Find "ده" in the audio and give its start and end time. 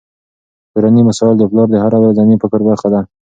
2.93-3.01